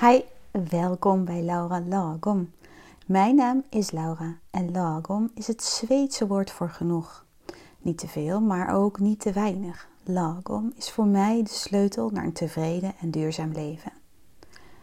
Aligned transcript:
Hi, 0.00 0.20
welkom 0.68 1.24
bij 1.24 1.42
Laura 1.42 1.80
Lagom. 1.80 2.52
Mijn 3.06 3.34
naam 3.34 3.64
is 3.70 3.90
Laura 3.90 4.38
en 4.50 4.70
lagom 4.70 5.30
is 5.34 5.46
het 5.46 5.62
Zweedse 5.62 6.26
woord 6.26 6.50
voor 6.50 6.70
genoeg. 6.70 7.24
Niet 7.78 7.98
te 7.98 8.08
veel, 8.08 8.40
maar 8.40 8.74
ook 8.74 8.98
niet 8.98 9.20
te 9.20 9.32
weinig. 9.32 9.88
Lagom 10.04 10.72
is 10.76 10.90
voor 10.90 11.06
mij 11.06 11.42
de 11.42 11.50
sleutel 11.50 12.10
naar 12.10 12.24
een 12.24 12.32
tevreden 12.32 12.94
en 13.00 13.10
duurzaam 13.10 13.52
leven. 13.52 13.92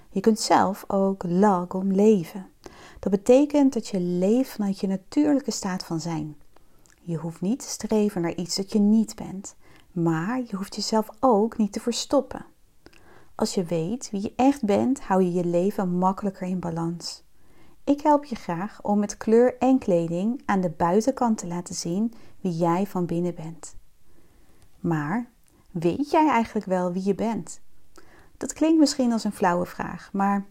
Je 0.10 0.20
kunt 0.20 0.40
zelf 0.40 0.84
ook 0.88 1.24
lagom 1.24 1.92
leven. 1.92 2.50
Dat 3.00 3.12
betekent 3.12 3.74
dat 3.74 3.88
je 3.88 4.00
leeft 4.00 4.52
vanuit 4.52 4.80
je 4.80 4.88
natuurlijke 4.88 5.52
staat 5.52 5.84
van 5.86 6.00
zijn. 6.00 6.36
Je 7.02 7.18
hoeft 7.18 7.42
niet 7.42 7.60
te 7.60 7.70
streven 7.70 8.22
naar 8.22 8.36
iets 8.36 8.56
dat 8.56 8.72
je 8.72 8.80
niet 8.80 9.16
bent, 9.16 9.56
maar 9.92 10.38
je 10.38 10.56
hoeft 10.56 10.76
jezelf 10.76 11.10
ook 11.20 11.58
niet 11.58 11.74
te 11.74 11.80
verstoppen. 11.80 12.46
Als 13.36 13.54
je 13.54 13.64
weet 13.64 14.10
wie 14.12 14.22
je 14.22 14.34
echt 14.36 14.66
bent, 14.66 15.02
hou 15.02 15.22
je 15.22 15.32
je 15.32 15.46
leven 15.46 15.98
makkelijker 15.98 16.48
in 16.48 16.60
balans. 16.60 17.24
Ik 17.84 18.02
help 18.02 18.26
je 18.26 18.36
graag 18.36 18.82
om 18.82 19.00
met 19.00 19.18
kleur 19.18 19.58
en 19.58 19.80
kleding 19.80 20.42
aan 20.46 20.62
de 20.62 20.70
buitenkant 20.70 21.38
te 21.38 21.48
laten 21.48 21.76
zien 21.76 22.14
wie 22.42 22.52
jij 22.52 22.86
van 22.88 23.06
binnen 23.06 23.36
bent. 23.36 23.76
Maar 24.80 25.30
weet 25.72 26.12
jij 26.12 26.30
eigenlijk 26.30 26.66
wel 26.66 26.92
wie 26.92 27.06
je 27.06 27.16
bent? 27.16 27.62
Dat 28.38 28.54
klinkt 28.54 28.80
misschien 28.80 29.12
als 29.12 29.24
een 29.24 29.34
flauwe 29.34 29.66
vraag, 29.66 30.10
maar 30.12 30.46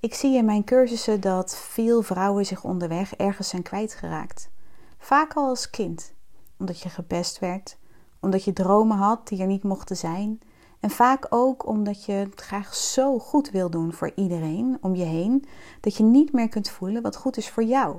ik 0.00 0.14
zie 0.14 0.36
in 0.36 0.44
mijn 0.44 0.64
cursussen 0.64 1.20
dat 1.20 1.56
veel 1.56 2.02
vrouwen 2.02 2.46
zich 2.46 2.64
onderweg 2.64 3.14
ergens 3.14 3.48
zijn 3.48 3.62
kwijtgeraakt. 3.62 4.50
Vaak 4.98 5.34
al 5.34 5.48
als 5.48 5.70
kind, 5.70 6.12
omdat 6.58 6.80
je 6.80 6.88
gepest 6.88 7.38
werd, 7.38 7.78
omdat 8.20 8.44
je 8.44 8.52
dromen 8.52 8.96
had 8.96 9.28
die 9.28 9.40
er 9.40 9.46
niet 9.46 9.62
mochten 9.62 9.96
zijn 9.96 10.40
en 10.80 10.90
vaak 10.90 11.26
ook 11.30 11.66
omdat 11.66 12.04
je 12.04 12.12
het 12.12 12.40
graag 12.40 12.74
zo 12.74 13.18
goed 13.18 13.50
wil 13.50 13.70
doen 13.70 13.92
voor 13.92 14.12
iedereen 14.14 14.78
om 14.80 14.94
je 14.94 15.04
heen, 15.04 15.44
dat 15.80 15.96
je 15.96 16.02
niet 16.02 16.32
meer 16.32 16.48
kunt 16.48 16.70
voelen 16.70 17.02
wat 17.02 17.16
goed 17.16 17.36
is 17.36 17.50
voor 17.50 17.64
jou. 17.64 17.96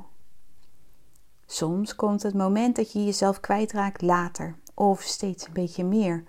Soms 1.45 1.95
komt 1.95 2.23
het 2.23 2.33
moment 2.33 2.75
dat 2.75 2.91
je 2.91 3.05
jezelf 3.05 3.39
kwijtraakt 3.39 4.01
later, 4.01 4.55
of 4.73 5.01
steeds 5.01 5.47
een 5.47 5.53
beetje 5.53 5.83
meer, 5.83 6.23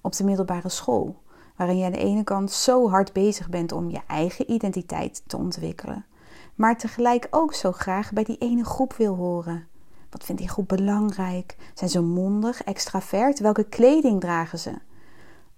op 0.00 0.16
de 0.16 0.24
middelbare 0.24 0.68
school, 0.68 1.22
waarin 1.56 1.78
je 1.78 1.84
aan 1.84 1.92
de 1.92 1.98
ene 1.98 2.24
kant 2.24 2.50
zo 2.50 2.88
hard 2.88 3.12
bezig 3.12 3.48
bent 3.48 3.72
om 3.72 3.90
je 3.90 4.00
eigen 4.06 4.50
identiteit 4.50 5.22
te 5.26 5.36
ontwikkelen, 5.36 6.06
maar 6.54 6.78
tegelijk 6.78 7.26
ook 7.30 7.54
zo 7.54 7.72
graag 7.72 8.12
bij 8.12 8.24
die 8.24 8.38
ene 8.38 8.64
groep 8.64 8.92
wil 8.94 9.14
horen. 9.14 9.66
Wat 10.10 10.24
vindt 10.24 10.40
die 10.40 10.50
groep 10.50 10.68
belangrijk? 10.68 11.56
Zijn 11.74 11.90
ze 11.90 12.00
mondig, 12.00 12.62
extravert? 12.62 13.38
Welke 13.38 13.64
kleding 13.64 14.20
dragen 14.20 14.58
ze? 14.58 14.72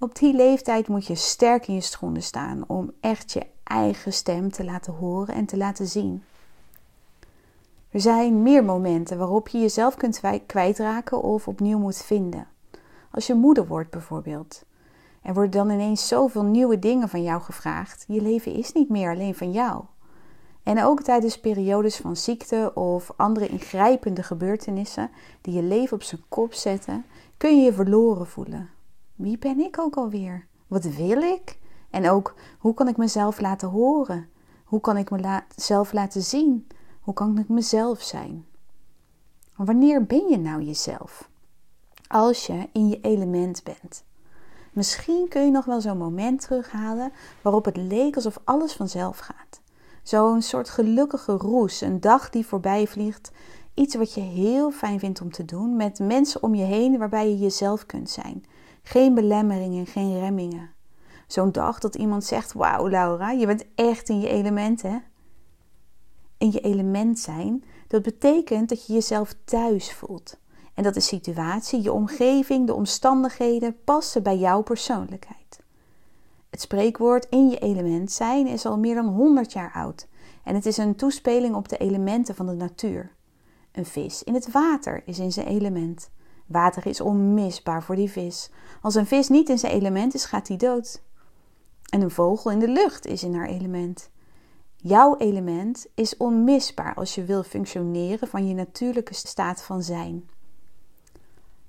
Op 0.04 0.14
die 0.14 0.34
leeftijd 0.34 0.88
moet 0.88 1.06
je 1.06 1.14
sterk 1.14 1.66
in 1.66 1.74
je 1.74 1.80
schoenen 1.80 2.22
staan 2.22 2.64
om 2.66 2.92
echt 3.00 3.32
je 3.32 3.46
eigen 3.62 4.12
stem 4.12 4.50
te 4.50 4.64
laten 4.64 4.92
horen 4.92 5.34
en 5.34 5.46
te 5.46 5.56
laten 5.56 5.86
zien. 5.86 6.24
Er 7.90 8.00
zijn 8.00 8.42
meer 8.42 8.64
momenten 8.64 9.18
waarop 9.18 9.48
je 9.48 9.58
jezelf 9.58 9.94
kunt 9.94 10.20
kwijtraken 10.46 11.22
of 11.22 11.48
opnieuw 11.48 11.78
moet 11.78 11.96
vinden. 11.96 12.46
Als 13.10 13.26
je 13.26 13.34
moeder 13.34 13.66
wordt 13.66 13.90
bijvoorbeeld. 13.90 14.64
Er 15.22 15.34
worden 15.34 15.50
dan 15.50 15.70
ineens 15.70 16.08
zoveel 16.08 16.44
nieuwe 16.44 16.78
dingen 16.78 17.08
van 17.08 17.22
jou 17.22 17.42
gevraagd. 17.42 18.04
Je 18.08 18.22
leven 18.22 18.52
is 18.52 18.72
niet 18.72 18.88
meer 18.88 19.10
alleen 19.10 19.34
van 19.34 19.52
jou. 19.52 19.84
En 20.62 20.84
ook 20.84 21.02
tijdens 21.02 21.40
periodes 21.40 21.96
van 21.96 22.16
ziekte 22.16 22.72
of 22.74 23.12
andere 23.16 23.46
ingrijpende 23.46 24.22
gebeurtenissen 24.22 25.10
die 25.40 25.54
je 25.54 25.62
leven 25.62 25.96
op 25.96 26.02
zijn 26.02 26.22
kop 26.28 26.54
zetten, 26.54 27.04
kun 27.36 27.56
je 27.56 27.64
je 27.64 27.72
verloren 27.72 28.26
voelen. 28.26 28.73
Wie 29.14 29.38
ben 29.38 29.60
ik 29.60 29.78
ook 29.78 29.96
alweer? 29.96 30.46
Wat 30.66 30.84
wil 30.84 31.22
ik? 31.22 31.58
En 31.90 32.10
ook 32.10 32.34
hoe 32.58 32.74
kan 32.74 32.88
ik 32.88 32.96
mezelf 32.96 33.40
laten 33.40 33.68
horen? 33.68 34.28
Hoe 34.64 34.80
kan 34.80 34.96
ik 34.96 35.10
mezelf 35.10 35.92
laten 35.92 36.22
zien? 36.22 36.66
Hoe 37.00 37.14
kan 37.14 37.38
ik 37.38 37.48
mezelf 37.48 38.02
zijn? 38.02 38.46
Wanneer 39.56 40.04
ben 40.04 40.28
je 40.28 40.38
nou 40.38 40.62
jezelf? 40.62 41.30
Als 42.06 42.46
je 42.46 42.68
in 42.72 42.88
je 42.88 43.00
element 43.00 43.62
bent. 43.62 44.04
Misschien 44.72 45.28
kun 45.28 45.44
je 45.44 45.50
nog 45.50 45.64
wel 45.64 45.80
zo'n 45.80 45.98
moment 45.98 46.40
terughalen 46.40 47.12
waarop 47.42 47.64
het 47.64 47.76
leek 47.76 48.14
alsof 48.14 48.38
alles 48.44 48.72
vanzelf 48.72 49.18
gaat. 49.18 49.60
Zo'n 50.02 50.42
soort 50.42 50.68
gelukkige 50.68 51.32
roes, 51.32 51.80
een 51.80 52.00
dag 52.00 52.30
die 52.30 52.46
voorbij 52.46 52.86
vliegt. 52.86 53.30
Iets 53.74 53.94
wat 53.94 54.14
je 54.14 54.20
heel 54.20 54.70
fijn 54.70 54.98
vindt 54.98 55.20
om 55.20 55.30
te 55.30 55.44
doen 55.44 55.76
met 55.76 55.98
mensen 55.98 56.42
om 56.42 56.54
je 56.54 56.64
heen 56.64 56.98
waarbij 56.98 57.28
je 57.28 57.38
jezelf 57.38 57.86
kunt 57.86 58.10
zijn. 58.10 58.44
Geen 58.86 59.14
belemmeringen, 59.14 59.86
geen 59.86 60.18
remmingen. 60.18 60.70
Zo'n 61.26 61.52
dag 61.52 61.78
dat 61.78 61.94
iemand 61.94 62.24
zegt: 62.24 62.52
Wauw, 62.52 62.88
Laura, 62.88 63.30
je 63.30 63.46
bent 63.46 63.64
echt 63.74 64.08
in 64.08 64.20
je 64.20 64.28
element, 64.28 64.82
hè? 64.82 64.96
In 66.38 66.52
je 66.52 66.60
element 66.60 67.18
zijn, 67.18 67.64
dat 67.88 68.02
betekent 68.02 68.68
dat 68.68 68.86
je 68.86 68.92
jezelf 68.92 69.34
thuis 69.44 69.92
voelt. 69.92 70.38
En 70.74 70.82
dat 70.82 70.94
de 70.94 71.00
situatie, 71.00 71.82
je 71.82 71.92
omgeving, 71.92 72.66
de 72.66 72.74
omstandigheden 72.74 73.76
passen 73.84 74.22
bij 74.22 74.38
jouw 74.38 74.62
persoonlijkheid. 74.62 75.60
Het 76.50 76.60
spreekwoord 76.60 77.26
in 77.30 77.48
je 77.48 77.58
element 77.58 78.12
zijn 78.12 78.46
is 78.46 78.66
al 78.66 78.78
meer 78.78 78.94
dan 78.94 79.06
100 79.06 79.52
jaar 79.52 79.72
oud 79.72 80.06
en 80.44 80.54
het 80.54 80.66
is 80.66 80.76
een 80.76 80.96
toespeling 80.96 81.54
op 81.54 81.68
de 81.68 81.76
elementen 81.76 82.34
van 82.34 82.46
de 82.46 82.52
natuur. 82.52 83.12
Een 83.72 83.86
vis 83.86 84.22
in 84.22 84.34
het 84.34 84.50
water 84.50 85.02
is 85.06 85.18
in 85.18 85.32
zijn 85.32 85.46
element. 85.46 86.10
Water 86.46 86.86
is 86.86 87.00
onmisbaar 87.00 87.82
voor 87.82 87.96
die 87.96 88.10
vis. 88.10 88.50
Als 88.80 88.94
een 88.94 89.06
vis 89.06 89.28
niet 89.28 89.48
in 89.48 89.58
zijn 89.58 89.72
element 89.72 90.14
is, 90.14 90.24
gaat 90.24 90.48
hij 90.48 90.56
dood. 90.56 91.02
En 91.88 92.00
een 92.00 92.10
vogel 92.10 92.50
in 92.50 92.58
de 92.58 92.68
lucht 92.68 93.06
is 93.06 93.22
in 93.22 93.34
haar 93.34 93.48
element. 93.48 94.10
Jouw 94.76 95.16
element 95.16 95.86
is 95.94 96.16
onmisbaar 96.16 96.94
als 96.94 97.14
je 97.14 97.24
wil 97.24 97.42
functioneren 97.42 98.28
van 98.28 98.48
je 98.48 98.54
natuurlijke 98.54 99.14
staat 99.14 99.62
van 99.62 99.82
zijn. 99.82 100.28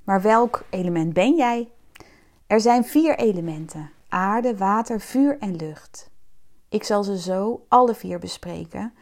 Maar 0.04 0.22
welk 0.22 0.64
element 0.70 1.14
ben 1.14 1.36
jij? 1.36 1.70
Er 2.48 2.60
zijn 2.60 2.86
vier 2.86 3.18
elementen: 3.18 3.92
aarde, 4.10 4.58
water, 4.58 5.00
vuur 5.00 5.38
en 5.40 5.56
lucht. 5.56 6.10
Ik 6.70 6.84
zal 6.84 7.04
ze 7.04 7.20
zo 7.20 7.66
alle 7.68 7.96
vier 7.96 8.20
bespreken 8.20 8.94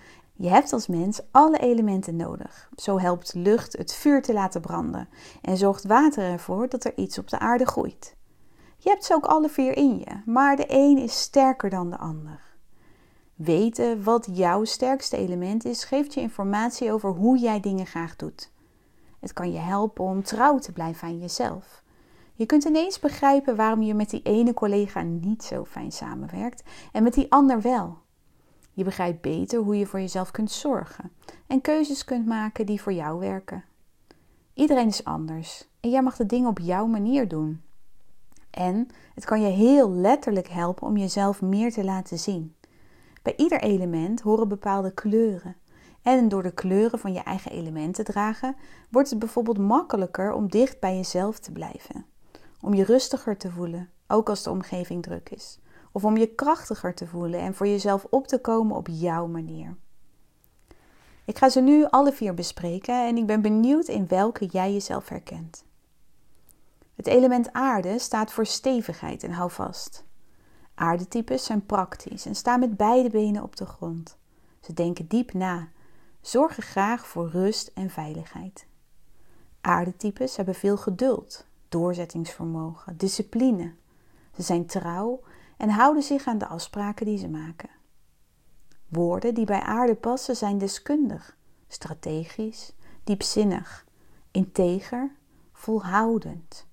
je 0.44 0.50
hebt 0.50 0.74
als 0.74 0.88
mens 0.88 1.22
alle 1.32 1.58
elementen 1.58 2.16
nodig. 2.16 2.70
Zo 2.76 3.00
helpt 3.00 3.34
lucht 3.34 3.78
het 3.78 3.94
vuur 3.94 4.22
te 4.22 4.34
laten 4.34 4.62
branden 4.62 5.10
en 5.42 5.58
zorgt 5.58 5.84
water 5.84 6.24
ervoor 6.24 6.70
dat 6.70 6.84
er 6.84 6.98
iets 6.98 7.18
op 7.18 7.30
de 7.30 7.40
aarde 7.40 7.66
groeit. 7.66 8.16
Je 8.78 8.90
hebt 8.90 9.06
ze 9.06 9.14
ook 9.14 9.26
alle 9.26 9.50
vier 9.50 9.78
in 9.78 9.98
je, 9.98 10.22
maar 10.26 10.56
de 10.56 10.66
een 10.68 10.98
is 10.98 11.22
sterker 11.22 11.70
dan 11.70 11.90
de 11.90 11.98
ander. 11.98 12.40
Weten 13.36 14.04
wat 14.04 14.28
jouw 14.32 14.64
sterkste 14.64 15.18
element 15.18 15.66
is, 15.66 15.84
geeft 15.84 16.14
je 16.14 16.22
informatie 16.22 16.92
over 16.92 17.10
hoe 17.10 17.38
jij 17.38 17.60
dingen 17.60 17.86
graag 17.86 18.16
doet. 18.16 18.52
Het 19.20 19.34
kan 19.34 19.52
je 19.52 19.60
helpen 19.60 20.06
om 20.06 20.24
trouw 20.24 20.60
te 20.60 20.72
blijven 20.72 21.08
aan 21.08 21.20
jezelf. 21.20 21.84
Je 22.34 22.46
kunt 22.46 22.64
ineens 22.64 23.00
begrijpen 23.00 23.56
waarom 23.56 23.82
je 23.82 23.94
met 23.94 24.10
die 24.10 24.22
ene 24.24 24.54
collega 24.54 25.02
niet 25.02 25.44
zo 25.44 25.66
fijn 25.66 25.92
samenwerkt 25.92 26.64
en 26.92 27.04
met 27.04 27.14
die 27.14 27.32
ander 27.32 27.62
wel. 27.62 28.03
Je 28.74 28.84
begrijpt 28.84 29.22
beter 29.22 29.60
hoe 29.60 29.78
je 29.78 29.86
voor 29.86 30.00
jezelf 30.00 30.32
kunt 30.32 30.52
zorgen 30.52 31.12
en 31.48 31.62
keuzes 31.62 32.06
kunt 32.06 32.26
maken 32.26 32.66
die 32.66 32.82
voor 32.82 32.94
jou 32.94 33.20
werken. 33.20 33.64
Iedereen 34.54 34.88
is 34.88 35.04
anders 35.04 35.68
en 35.80 35.90
jij 35.90 36.02
mag 36.02 36.16
de 36.16 36.26
dingen 36.26 36.50
op 36.50 36.60
jouw 36.60 36.86
manier 36.86 37.28
doen. 37.28 37.62
En 38.50 38.88
het 39.14 39.26
kan 39.26 39.42
je 39.42 39.48
heel 39.48 39.92
letterlijk 39.92 40.48
helpen 40.48 40.88
om 40.88 40.98
jezelf 40.98 41.42
meer 41.42 41.72
te 41.72 41.84
laten 41.84 42.20
zien. 42.20 42.56
Bij 43.22 43.36
ieder 43.38 43.62
element 43.62 44.22
horen 44.22 44.48
bepaalde 44.48 44.94
kleuren. 44.94 45.56
En 46.02 46.30
door 46.30 46.44
de 46.44 46.54
kleuren 46.54 47.00
van 47.00 47.14
je 47.14 47.24
eigen 47.24 47.52
element 47.52 47.96
te 47.96 48.04
dragen, 48.04 48.56
wordt 48.90 49.10
het 49.10 49.20
bijvoorbeeld 49.20 49.58
makkelijker 49.58 50.34
om 50.34 50.50
dicht 50.50 50.80
bij 50.80 50.96
jezelf 50.96 51.40
te 51.40 51.52
blijven. 51.52 52.06
Om 52.62 52.74
je 52.74 52.84
rustiger 52.84 53.38
te 53.38 53.52
voelen, 53.52 53.90
ook 54.08 54.30
als 54.30 54.44
de 54.44 54.50
omgeving 54.50 55.04
druk 55.04 55.30
is 55.30 55.60
of 55.94 56.04
om 56.04 56.18
je 56.18 56.28
krachtiger 56.28 56.96
te 56.96 57.08
voelen 57.08 57.40
en 57.40 57.56
voor 57.56 57.68
jezelf 57.68 58.06
op 58.10 58.28
te 58.28 58.42
komen 58.42 58.76
op 58.76 58.88
jouw 58.92 59.28
manier. 59.28 59.76
Ik 61.26 61.38
ga 61.38 61.50
ze 61.50 61.62
nu 61.62 61.86
alle 61.90 62.14
vier 62.14 62.34
bespreken 62.34 63.08
en 63.08 63.18
ik 63.18 63.26
ben 63.26 63.42
benieuwd 63.42 63.88
in 63.88 64.08
welke 64.08 64.46
jij 64.46 64.74
jezelf 64.74 65.10
herkent. 65.10 65.66
Het 66.96 67.08
element 67.08 67.54
aarde 67.54 68.00
staat 68.00 68.32
voor 68.32 68.46
stevigheid 68.46 69.24
en 69.24 69.32
houvast. 69.32 70.06
Aardetypes 70.76 71.44
zijn 71.46 71.66
praktisch 71.66 72.26
en 72.26 72.36
staan 72.36 72.60
met 72.60 72.78
beide 72.78 73.10
benen 73.10 73.44
op 73.44 73.56
de 73.56 73.66
grond. 73.66 74.18
Ze 74.62 74.74
denken 74.74 75.08
diep 75.08 75.34
na, 75.34 75.68
zorgen 76.22 76.64
graag 76.64 77.08
voor 77.08 77.30
rust 77.30 77.72
en 77.74 77.90
veiligheid. 77.90 78.66
Aardetypes 79.62 80.36
hebben 80.36 80.56
veel 80.56 80.78
geduld, 80.78 81.46
doorzettingsvermogen, 81.70 82.98
discipline. 82.98 83.74
Ze 84.36 84.42
zijn 84.42 84.66
trouw 84.66 85.22
en 85.58 85.70
houden 85.70 86.04
zich 86.04 86.26
aan 86.26 86.38
de 86.38 86.48
afspraken 86.48 87.06
die 87.06 87.18
ze 87.18 87.30
maken. 87.30 87.70
Woorden 88.88 89.34
die 89.34 89.46
bij 89.46 89.62
aarde 89.62 89.96
passen 89.96 90.36
zijn 90.36 90.58
deskundig, 90.58 91.38
strategisch, 91.68 92.74
diepzinnig, 93.04 93.86
integer, 94.32 95.16
volhoudend, 95.52 96.68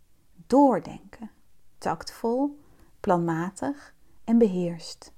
doordenken, 0.47 1.31
tactvol, 1.79 2.61
planmatig 3.01 3.95
en 4.25 4.39
beheerst. 4.39 5.13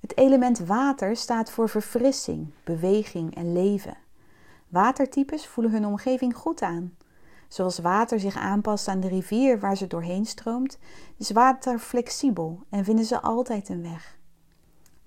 Het 0.00 0.16
element 0.16 0.58
water 0.58 1.16
staat 1.16 1.50
voor 1.50 1.68
verfrissing, 1.68 2.52
beweging 2.64 3.34
en 3.34 3.52
leven. 3.52 3.96
Watertypes 4.68 5.46
voelen 5.46 5.72
hun 5.72 5.86
omgeving 5.86 6.36
goed 6.36 6.62
aan. 6.62 6.96
Zoals 7.48 7.78
water 7.78 8.20
zich 8.20 8.36
aanpast 8.36 8.88
aan 8.88 9.00
de 9.00 9.08
rivier 9.08 9.60
waar 9.60 9.76
ze 9.76 9.86
doorheen 9.86 10.26
stroomt, 10.26 10.78
is 11.16 11.30
water 11.30 11.78
flexibel 11.78 12.62
en 12.70 12.84
vinden 12.84 13.04
ze 13.04 13.20
altijd 13.20 13.68
een 13.68 13.82
weg. 13.82 14.18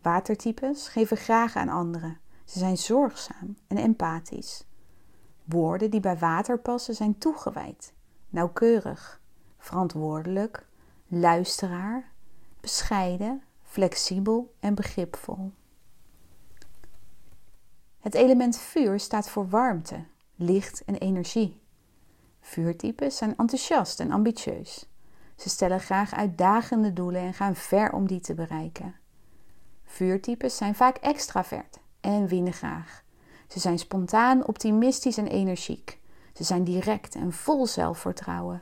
Watertypes 0.01 0.87
geven 0.87 1.17
graag 1.17 1.55
aan 1.55 1.69
anderen. 1.69 2.19
Ze 2.45 2.59
zijn 2.59 2.77
zorgzaam 2.77 3.57
en 3.67 3.77
empathisch. 3.77 4.65
Woorden 5.43 5.91
die 5.91 5.99
bij 5.99 6.17
water 6.17 6.59
passen 6.59 6.95
zijn 6.95 7.17
toegewijd, 7.17 7.93
nauwkeurig, 8.29 9.21
verantwoordelijk, 9.57 10.67
luisteraar, 11.07 12.11
bescheiden, 12.59 13.43
flexibel 13.63 14.53
en 14.59 14.75
begripvol. 14.75 15.51
Het 17.99 18.13
element 18.13 18.57
vuur 18.57 18.99
staat 18.99 19.29
voor 19.29 19.49
warmte, 19.49 20.03
licht 20.35 20.83
en 20.85 20.95
energie. 20.95 21.60
Vuurtypes 22.41 23.17
zijn 23.17 23.37
enthousiast 23.37 23.99
en 23.99 24.11
ambitieus. 24.11 24.89
Ze 25.35 25.49
stellen 25.49 25.79
graag 25.79 26.13
uitdagende 26.13 26.93
doelen 26.93 27.21
en 27.21 27.33
gaan 27.33 27.55
ver 27.55 27.91
om 27.93 28.07
die 28.07 28.19
te 28.19 28.33
bereiken. 28.33 28.95
Vuurtypes 29.83 30.57
zijn 30.57 30.75
vaak 30.75 30.97
extravert 30.97 31.79
en 32.01 32.27
winnen 32.27 32.53
graag. 32.53 33.03
Ze 33.47 33.59
zijn 33.59 33.79
spontaan, 33.79 34.47
optimistisch 34.47 35.17
en 35.17 35.27
energiek. 35.27 35.99
Ze 36.33 36.43
zijn 36.43 36.63
direct 36.63 37.15
en 37.15 37.33
vol 37.33 37.67
zelfvertrouwen. 37.67 38.61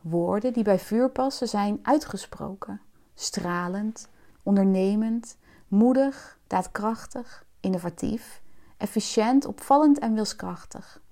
Woorden 0.00 0.52
die 0.52 0.64
bij 0.64 0.78
vuur 0.78 1.10
passen 1.10 1.48
zijn 1.48 1.78
uitgesproken, 1.82 2.80
stralend, 3.14 4.08
ondernemend, 4.42 5.36
moedig, 5.68 6.38
daadkrachtig, 6.46 7.46
innovatief, 7.60 8.42
efficiënt, 8.76 9.44
opvallend 9.44 9.98
en 9.98 10.14
wilskrachtig. 10.14 11.02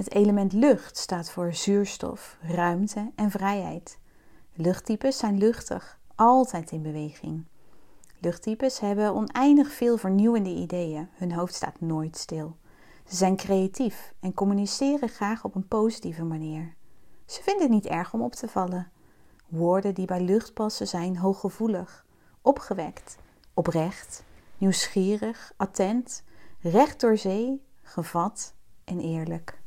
Het 0.00 0.14
element 0.14 0.52
lucht 0.52 0.96
staat 0.96 1.30
voor 1.30 1.54
zuurstof, 1.54 2.36
ruimte 2.40 3.10
en 3.14 3.30
vrijheid. 3.30 3.98
Luchttypes 4.52 5.18
zijn 5.18 5.38
luchtig, 5.38 5.98
altijd 6.14 6.70
in 6.70 6.82
beweging. 6.82 7.44
Luchttypes 8.18 8.80
hebben 8.80 9.14
oneindig 9.14 9.72
veel 9.72 9.96
vernieuwende 9.96 10.50
ideeën. 10.50 11.08
Hun 11.12 11.32
hoofd 11.32 11.54
staat 11.54 11.80
nooit 11.80 12.16
stil. 12.16 12.56
Ze 13.06 13.16
zijn 13.16 13.36
creatief 13.36 14.14
en 14.20 14.34
communiceren 14.34 15.08
graag 15.08 15.44
op 15.44 15.54
een 15.54 15.68
positieve 15.68 16.24
manier. 16.24 16.74
Ze 17.26 17.42
vinden 17.42 17.62
het 17.62 17.72
niet 17.72 17.86
erg 17.86 18.12
om 18.12 18.22
op 18.22 18.32
te 18.34 18.48
vallen. 18.48 18.90
Woorden 19.48 19.94
die 19.94 20.06
bij 20.06 20.20
lucht 20.20 20.54
passen 20.54 20.88
zijn 20.88 21.16
hooggevoelig, 21.16 22.06
opgewekt, 22.42 23.16
oprecht, 23.54 24.24
nieuwsgierig, 24.58 25.52
attent, 25.56 26.24
recht 26.60 27.00
door 27.00 27.16
zee, 27.16 27.64
gevat 27.82 28.54
en 28.84 29.00
eerlijk. 29.00 29.59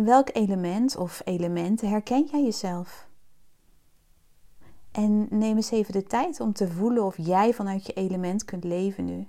In 0.00 0.06
welk 0.06 0.28
element 0.32 0.96
of 0.96 1.20
elementen 1.24 1.88
herken 1.88 2.28
jij 2.30 2.42
jezelf? 2.42 3.08
En 4.90 5.26
neem 5.30 5.56
eens 5.56 5.70
even 5.70 5.92
de 5.92 6.02
tijd 6.02 6.40
om 6.40 6.52
te 6.52 6.68
voelen 6.68 7.04
of 7.04 7.16
jij 7.16 7.54
vanuit 7.54 7.86
je 7.86 7.92
element 7.92 8.44
kunt 8.44 8.64
leven 8.64 9.04
nu. 9.04 9.28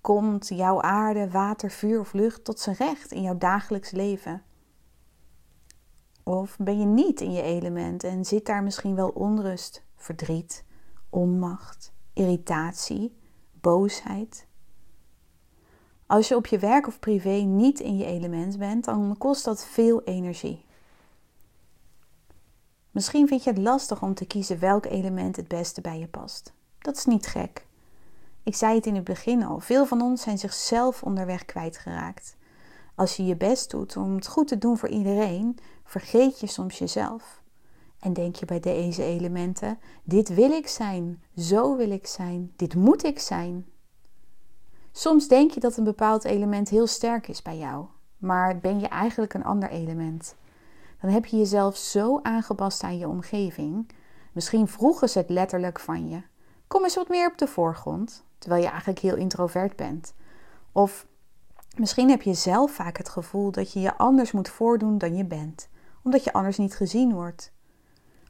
Komt 0.00 0.48
jouw 0.48 0.82
aarde, 0.82 1.30
water, 1.30 1.70
vuur 1.70 2.00
of 2.00 2.12
lucht 2.12 2.44
tot 2.44 2.60
zijn 2.60 2.76
recht 2.76 3.12
in 3.12 3.22
jouw 3.22 3.38
dagelijks 3.38 3.90
leven? 3.90 4.42
Of 6.22 6.56
ben 6.58 6.78
je 6.78 6.86
niet 6.86 7.20
in 7.20 7.32
je 7.32 7.42
element 7.42 8.04
en 8.04 8.24
zit 8.24 8.46
daar 8.46 8.62
misschien 8.62 8.94
wel 8.94 9.08
onrust, 9.08 9.84
verdriet, 9.96 10.64
onmacht, 11.10 11.92
irritatie, 12.12 13.16
boosheid? 13.60 14.48
Als 16.10 16.28
je 16.28 16.36
op 16.36 16.46
je 16.46 16.58
werk 16.58 16.86
of 16.86 16.98
privé 16.98 17.30
niet 17.30 17.80
in 17.80 17.96
je 17.96 18.04
element 18.04 18.58
bent, 18.58 18.84
dan 18.84 19.14
kost 19.18 19.44
dat 19.44 19.64
veel 19.64 20.02
energie. 20.02 20.64
Misschien 22.90 23.28
vind 23.28 23.44
je 23.44 23.50
het 23.50 23.58
lastig 23.58 24.02
om 24.02 24.14
te 24.14 24.26
kiezen 24.26 24.58
welk 24.58 24.86
element 24.86 25.36
het 25.36 25.48
beste 25.48 25.80
bij 25.80 25.98
je 25.98 26.06
past. 26.06 26.52
Dat 26.78 26.96
is 26.96 27.04
niet 27.04 27.26
gek. 27.26 27.66
Ik 28.42 28.54
zei 28.54 28.74
het 28.74 28.86
in 28.86 28.94
het 28.94 29.04
begin 29.04 29.44
al, 29.44 29.60
veel 29.60 29.86
van 29.86 30.00
ons 30.00 30.22
zijn 30.22 30.38
zichzelf 30.38 31.02
onderweg 31.02 31.44
kwijtgeraakt. 31.44 32.36
Als 32.94 33.16
je 33.16 33.24
je 33.24 33.36
best 33.36 33.70
doet 33.70 33.96
om 33.96 34.14
het 34.14 34.26
goed 34.26 34.48
te 34.48 34.58
doen 34.58 34.78
voor 34.78 34.88
iedereen, 34.88 35.58
vergeet 35.84 36.40
je 36.40 36.46
soms 36.46 36.78
jezelf. 36.78 37.42
En 38.00 38.12
denk 38.12 38.36
je 38.36 38.46
bij 38.46 38.60
deze 38.60 39.02
elementen: 39.02 39.78
dit 40.02 40.34
wil 40.34 40.50
ik 40.50 40.68
zijn, 40.68 41.22
zo 41.36 41.76
wil 41.76 41.90
ik 41.90 42.06
zijn, 42.06 42.52
dit 42.56 42.74
moet 42.74 43.04
ik 43.04 43.18
zijn. 43.18 43.66
Soms 44.92 45.28
denk 45.28 45.50
je 45.50 45.60
dat 45.60 45.76
een 45.76 45.84
bepaald 45.84 46.24
element 46.24 46.68
heel 46.68 46.86
sterk 46.86 47.28
is 47.28 47.42
bij 47.42 47.58
jou, 47.58 47.86
maar 48.16 48.58
ben 48.58 48.80
je 48.80 48.88
eigenlijk 48.88 49.34
een 49.34 49.44
ander 49.44 49.70
element. 49.70 50.36
Dan 51.00 51.10
heb 51.10 51.26
je 51.26 51.36
jezelf 51.36 51.76
zo 51.76 52.20
aangepast 52.22 52.82
aan 52.82 52.98
je 52.98 53.08
omgeving. 53.08 53.90
Misschien 54.32 54.68
vroegen 54.68 55.08
ze 55.08 55.18
het 55.18 55.30
letterlijk 55.30 55.80
van 55.80 56.08
je. 56.08 56.22
Kom 56.66 56.82
eens 56.82 56.94
wat 56.94 57.08
meer 57.08 57.30
op 57.30 57.38
de 57.38 57.46
voorgrond, 57.46 58.24
terwijl 58.38 58.62
je 58.62 58.68
eigenlijk 58.68 58.98
heel 58.98 59.16
introvert 59.16 59.76
bent. 59.76 60.14
Of 60.72 61.06
misschien 61.76 62.10
heb 62.10 62.22
je 62.22 62.34
zelf 62.34 62.72
vaak 62.72 62.96
het 62.96 63.08
gevoel 63.08 63.50
dat 63.50 63.72
je 63.72 63.80
je 63.80 63.96
anders 63.96 64.32
moet 64.32 64.48
voordoen 64.48 64.98
dan 64.98 65.16
je 65.16 65.24
bent, 65.24 65.68
omdat 66.02 66.24
je 66.24 66.32
anders 66.32 66.58
niet 66.58 66.74
gezien 66.74 67.12
wordt. 67.12 67.52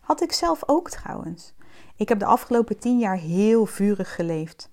Had 0.00 0.22
ik 0.22 0.32
zelf 0.32 0.62
ook 0.66 0.90
trouwens. 0.90 1.54
Ik 1.96 2.08
heb 2.08 2.18
de 2.18 2.24
afgelopen 2.24 2.78
tien 2.78 2.98
jaar 2.98 3.16
heel 3.16 3.66
vurig 3.66 4.14
geleefd. 4.14 4.70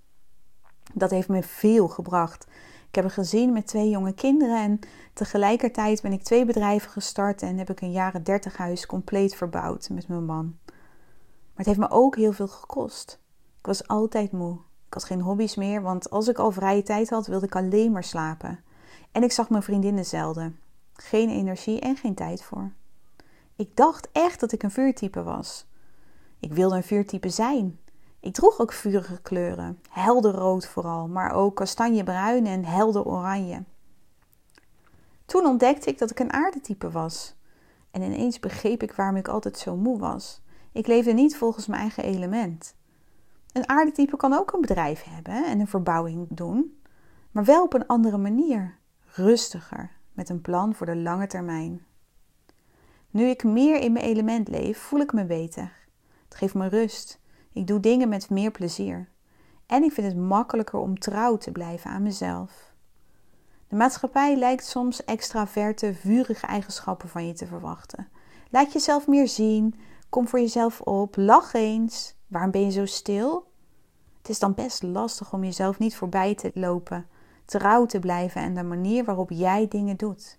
Dat 0.94 1.10
heeft 1.10 1.28
me 1.28 1.44
veel 1.44 1.88
gebracht. 1.88 2.48
Ik 2.89 2.95
heb 2.95 3.04
een 3.04 3.12
gezin 3.12 3.54
met 3.54 3.68
twee 3.68 3.89
jonge 3.89 4.13
kinderen 4.13 4.62
en 4.63 4.80
tegelijkertijd 5.13 6.01
ben 6.01 6.12
ik 6.12 6.24
twee 6.24 6.45
bedrijven 6.45 6.92
gestart 6.92 7.42
en 7.42 7.57
heb 7.57 7.69
ik 7.69 7.81
een 7.81 7.92
jaren 7.92 8.24
dertig 8.24 8.57
huis 8.57 8.86
compleet 8.86 9.36
verbouwd 9.36 9.89
met 9.89 10.07
mijn 10.07 10.25
man. 10.25 10.56
Maar 10.66 10.75
het 11.56 11.66
heeft 11.66 11.80
me 11.80 11.89
ook 11.89 12.16
heel 12.16 12.34
veel 12.34 12.48
gekost. 12.48 13.19
Ik 13.60 13.66
was 13.66 13.88
altijd 13.88 14.31
moe. 14.31 14.54
Ik 14.88 14.94
had 14.94 15.04
geen 15.04 15.22
hobby's 15.22 15.56
meer, 15.56 15.81
want 15.81 16.10
als 16.10 16.28
ik 16.28 16.38
al 16.38 16.51
vrije 16.51 16.84
tijd 16.84 17.10
had, 17.10 17.28
wilde 17.28 17.45
ik 17.45 17.56
alleen 17.56 17.92
maar 17.92 18.04
slapen. 18.04 18.60
En 19.12 19.24
ik 19.24 19.31
zag 19.31 19.50
mijn 19.50 19.63
vriendinnen 19.63 20.06
zelden. 20.06 20.60
Geen 20.94 21.30
energie 21.30 21.80
en 21.80 21.95
geen 21.95 22.16
tijd 22.16 22.44
voor. 22.44 22.72
Ik 23.56 23.75
dacht 23.75 24.10
echt 24.12 24.40
dat 24.40 24.51
ik 24.51 24.63
een 24.63 24.72
vuurtype 24.72 25.24
was. 25.24 25.66
Ik 26.40 26.54
wilde 26.54 26.75
een 26.75 26.83
vuurtype 26.83 27.30
zijn. 27.30 27.80
Ik 28.28 28.34
droeg 28.34 28.60
ook 28.60 28.72
vurige 28.72 29.22
kleuren, 29.22 29.81
helder 29.90 30.31
rood 30.31 30.68
vooral, 30.68 31.07
maar 31.07 31.31
ook 31.31 31.56
kastanjebruin 31.56 32.46
en 32.46 32.66
helder 32.66 33.06
oranje. 33.06 33.64
Toen 35.26 35.46
ontdekte 35.46 35.90
ik 35.90 35.98
dat 35.98 36.12
ik 36.12 36.19
een 36.19 36.34
aardetype 36.34 36.92
was. 36.92 37.36
En 37.92 38.02
ineens 38.02 38.40
begreep 38.40 38.84
ik 38.84 38.94
waarom 38.94 39.16
ik 39.16 39.28
altijd 39.28 39.57
zo 39.57 39.76
moe 39.76 40.00
was. 40.00 40.42
Ik 40.72 40.88
leefde 40.88 41.14
niet 41.14 41.38
volgens 41.38 41.68
mijn 41.68 41.81
eigen 41.81 42.04
element. 42.04 42.76
Een 43.52 43.69
aardetype 43.69 44.18
kan 44.18 44.34
ook 44.34 44.54
een 44.54 44.62
bedrijf 44.62 45.04
hebben 45.04 45.46
en 45.46 45.60
een 45.60 45.68
verbouwing 45.68 46.28
doen, 46.30 46.81
maar 47.31 47.46
wel 47.46 47.64
op 47.64 47.74
een 47.74 47.88
andere 47.88 48.18
manier, 48.18 48.78
rustiger, 49.06 49.92
met 50.14 50.30
een 50.30 50.42
plan 50.42 50.76
voor 50.76 50.86
de 50.86 50.96
lange 50.96 51.28
termijn. 51.28 51.86
Nu 53.10 53.26
ik 53.26 53.44
meer 53.44 53.80
in 53.80 53.92
mijn 53.92 54.06
element 54.06 54.48
leef, 54.48 54.78
voel 54.78 55.00
ik 55.00 55.14
me 55.14 55.26
beter. 55.26 55.72
Het 56.24 56.36
geeft 56.38 56.54
me 56.54 56.68
rust 56.68 57.19
ik 57.57 57.68
doe 57.68 57.80
dingen 57.80 58.09
met 58.09 58.30
meer 58.30 58.52
plezier. 58.52 59.09
En 59.66 59.83
ik 59.83 59.92
vind 59.92 60.07
het 60.07 60.18
makkelijker 60.18 60.80
om 60.80 60.99
trouw 60.99 61.37
te 61.37 61.52
blijven 61.52 61.90
aan 61.90 62.04
mezelf. 62.04 62.73
De 63.68 63.76
maatschappij 63.76 64.35
lijkt 64.35 64.66
soms 64.66 65.06
extraverte, 65.06 65.94
vurige 65.94 66.47
eigenschappen 66.47 67.09
van 67.09 67.28
je 67.28 67.33
te 67.33 67.45
verwachten. 67.45 68.07
Laat 68.49 68.73
jezelf 68.73 69.07
meer 69.07 69.28
zien, 69.28 69.76
kom 70.09 70.28
voor 70.28 70.40
jezelf 70.40 70.81
op, 70.81 71.16
lach 71.16 71.54
eens. 71.54 72.16
Waarom 72.28 72.52
ben 72.52 72.61
je 72.61 72.71
zo 72.71 72.85
stil? 72.85 73.52
Het 74.18 74.30
is 74.30 74.40
dan 74.40 74.54
best 74.54 74.83
lastig 74.83 75.33
om 75.33 75.44
jezelf 75.44 75.80
niet 75.80 75.95
voorbij 75.95 76.35
te 76.35 76.52
lopen, 76.54 77.07
trouw 77.45 77.85
te 77.85 77.99
blijven 77.99 78.42
en 78.42 78.54
de 78.54 78.64
manier 78.64 79.04
waarop 79.04 79.30
jij 79.30 79.68
dingen 79.68 79.97
doet. 79.97 80.37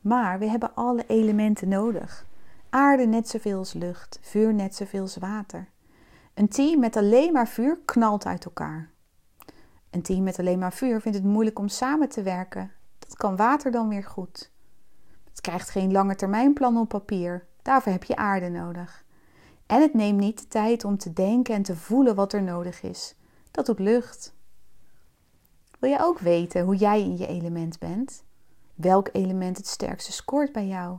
Maar 0.00 0.38
we 0.38 0.46
hebben 0.46 0.74
alle 0.74 1.06
elementen 1.06 1.68
nodig. 1.68 2.26
Aarde 2.70 3.06
net 3.06 3.28
zoveel 3.28 3.58
als 3.58 3.72
lucht, 3.72 4.18
vuur 4.22 4.54
net 4.54 4.74
zoveel 4.74 5.00
als 5.00 5.16
water. 5.16 5.68
Een 6.34 6.48
team 6.48 6.80
met 6.80 6.96
alleen 6.96 7.32
maar 7.32 7.48
vuur 7.48 7.78
knalt 7.84 8.26
uit 8.26 8.44
elkaar. 8.44 8.90
Een 9.90 10.02
team 10.02 10.22
met 10.22 10.38
alleen 10.38 10.58
maar 10.58 10.72
vuur 10.72 11.00
vindt 11.00 11.18
het 11.18 11.26
moeilijk 11.26 11.58
om 11.58 11.68
samen 11.68 12.08
te 12.08 12.22
werken. 12.22 12.72
Dat 12.98 13.16
kan 13.16 13.36
water 13.36 13.70
dan 13.70 13.88
weer 13.88 14.04
goed. 14.04 14.50
Het 15.30 15.40
krijgt 15.40 15.70
geen 15.70 15.92
lange 15.92 16.14
termijnplan 16.14 16.76
op 16.76 16.88
papier. 16.88 17.46
Daarvoor 17.62 17.92
heb 17.92 18.04
je 18.04 18.16
aarde 18.16 18.48
nodig. 18.48 19.04
En 19.66 19.80
het 19.80 19.94
neemt 19.94 20.20
niet 20.20 20.38
de 20.38 20.48
tijd 20.48 20.84
om 20.84 20.98
te 20.98 21.12
denken 21.12 21.54
en 21.54 21.62
te 21.62 21.76
voelen 21.76 22.14
wat 22.14 22.32
er 22.32 22.42
nodig 22.42 22.82
is. 22.82 23.14
Dat 23.50 23.66
doet 23.66 23.78
lucht. 23.78 24.34
Wil 25.78 25.90
je 25.90 26.00
ook 26.00 26.18
weten 26.18 26.64
hoe 26.64 26.76
jij 26.76 27.00
in 27.00 27.16
je 27.16 27.26
element 27.26 27.78
bent? 27.78 28.24
Welk 28.74 29.08
element 29.12 29.56
het 29.56 29.66
sterkste 29.66 30.12
scoort 30.12 30.52
bij 30.52 30.66
jou? 30.66 30.98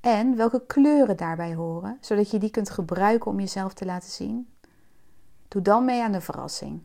En 0.00 0.36
welke 0.36 0.66
kleuren 0.66 1.16
daarbij 1.16 1.54
horen, 1.54 1.98
zodat 2.00 2.30
je 2.30 2.38
die 2.38 2.50
kunt 2.50 2.70
gebruiken 2.70 3.30
om 3.30 3.40
jezelf 3.40 3.74
te 3.74 3.84
laten 3.84 4.10
zien. 4.10 4.48
Doe 5.56 5.64
dan 5.64 5.84
mee 5.84 6.02
aan 6.02 6.12
de 6.12 6.20
verrassing. 6.20 6.82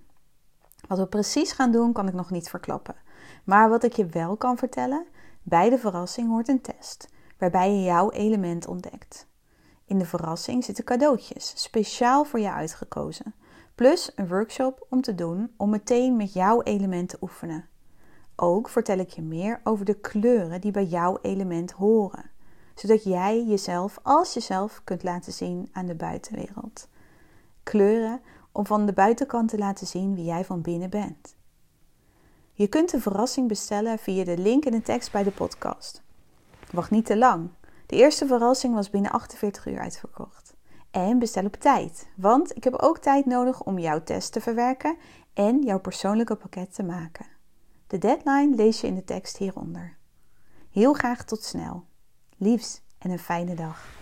Wat 0.88 0.98
we 0.98 1.08
precies 1.08 1.52
gaan 1.52 1.72
doen, 1.72 1.94
kan 1.94 2.08
ik 2.08 2.14
nog 2.14 2.30
niet 2.32 2.50
verklappen. 2.50 2.96
Maar 3.44 3.70
wat 3.70 3.84
ik 3.84 3.94
je 3.94 4.06
wel 4.06 4.38
kan 4.38 4.58
vertellen, 4.58 5.06
bij 5.44 5.70
de 5.70 5.78
verrassing 5.78 6.30
hoort 6.30 6.48
een 6.48 6.62
test, 6.62 7.08
waarbij 7.38 7.74
je 7.74 7.84
jouw 7.84 8.12
element 8.12 8.68
ontdekt. 8.68 9.28
In 9.86 9.98
de 9.98 10.06
verrassing 10.06 10.64
zitten 10.64 10.84
cadeautjes, 10.84 11.54
speciaal 11.56 12.24
voor 12.24 12.40
je 12.40 12.52
uitgekozen. 12.52 13.34
Plus 13.76 14.12
een 14.16 14.28
workshop 14.28 14.86
om 14.90 15.02
te 15.02 15.16
doen 15.16 15.54
om 15.58 15.70
meteen 15.70 16.16
met 16.16 16.34
jouw 16.34 16.62
element 16.62 17.10
te 17.10 17.18
oefenen. 17.22 17.68
Ook 18.36 18.70
vertel 18.70 18.98
ik 18.98 19.10
je 19.10 19.22
meer 19.22 19.60
over 19.64 19.86
de 19.86 20.00
kleuren 20.00 20.62
die 20.62 20.72
bij 20.72 20.86
jouw 20.86 21.18
element 21.22 21.72
horen, 21.72 22.32
zodat 22.76 23.04
jij 23.04 23.44
jezelf 23.44 24.00
als 24.04 24.34
jezelf 24.34 24.82
kunt 24.84 25.04
laten 25.04 25.34
zien 25.34 25.70
aan 25.72 25.86
de 25.86 25.96
buitenwereld. 25.96 26.90
Kleuren 27.64 28.22
om 28.52 28.66
van 28.66 28.86
de 28.86 28.94
buitenkant 28.94 29.50
te 29.50 29.58
laten 29.58 29.88
zien 29.88 30.16
wie 30.16 30.26
jij 30.26 30.46
van 30.46 30.62
binnen 30.62 30.90
bent. 30.90 31.36
Je 32.54 32.68
kunt 32.68 32.92
de 32.92 33.00
verrassing 33.00 33.48
bestellen 33.48 34.00
via 34.00 34.24
de 34.24 34.38
link 34.38 34.66
in 34.66 34.72
de 34.72 34.82
tekst 34.82 35.12
bij 35.12 35.24
de 35.24 35.32
podcast. 35.32 36.04
Wacht 36.72 36.92
niet 36.92 37.06
te 37.06 37.18
lang. 37.18 37.50
De 37.86 37.96
eerste 37.96 38.28
verrassing 38.28 38.74
was 38.74 38.90
binnen 38.90 39.12
48 39.12 39.66
uur 39.66 39.80
uitverkocht. 39.80 40.56
En 40.92 41.20
bestel 41.20 41.46
op 41.46 41.56
tijd, 41.56 42.10
want 42.16 42.56
ik 42.56 42.64
heb 42.64 42.74
ook 42.74 42.98
tijd 42.98 43.26
nodig 43.26 43.64
om 43.64 43.80
jouw 43.80 44.04
test 44.04 44.32
te 44.32 44.42
verwerken 44.42 44.98
en 45.34 45.62
jouw 45.62 45.80
persoonlijke 45.80 46.36
pakket 46.36 46.74
te 46.74 46.84
maken. 46.84 47.26
De 47.88 47.98
deadline 47.98 48.56
lees 48.56 48.82
je 48.82 48.88
in 48.88 48.96
de 48.96 49.04
tekst 49.04 49.38
hieronder. 49.38 49.98
Heel 50.70 50.94
graag 50.94 51.24
tot 51.24 51.44
snel. 51.44 51.86
Liefs 52.38 52.82
en 52.98 53.12
een 53.12 53.20
fijne 53.20 53.56
dag. 53.56 54.01